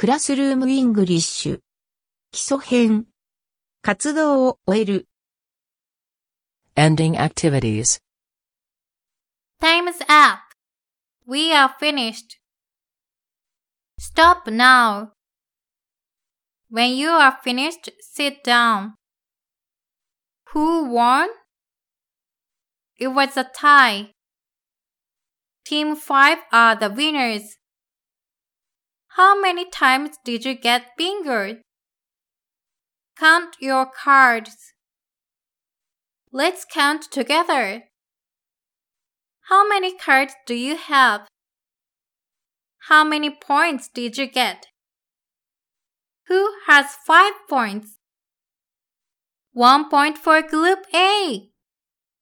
[0.00, 1.60] クラスルームイングリッシュ。
[2.32, 3.04] 基礎編。
[3.82, 5.08] 活動を終える。
[6.74, 8.00] Ending activities.
[9.60, 10.40] Time's up.
[11.26, 12.38] We are finished.
[13.98, 15.10] Stop now.
[16.72, 18.94] When you are finished, sit down.
[20.54, 21.28] Who won?
[22.98, 24.14] It was a tie.
[25.66, 27.59] Team 5 are the winners.
[29.20, 31.58] How many times did you get fingered?
[33.18, 34.72] Count your cards.
[36.32, 37.82] Let's count together.
[39.50, 41.26] How many cards do you have?
[42.88, 44.68] How many points did you get?
[46.28, 47.98] Who has five points?
[49.52, 51.49] One point for Group A.